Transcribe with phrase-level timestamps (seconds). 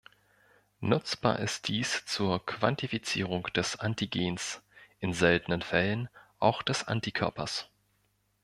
[0.79, 4.63] Nutzbar ist dies zur Quantifizierung des Antigens,
[4.97, 7.69] in seltenen Fällen auch des Antikörpers.